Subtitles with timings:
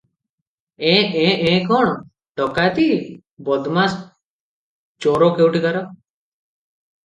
[0.91, 1.91] ଏଁ -ଏଁ -ଏ କଣ
[2.41, 2.87] ଡକାଏତି!
[3.51, 3.97] ବଦମାଏସ୍
[5.07, 5.89] ଚୋର କେଉଁଠିକାର।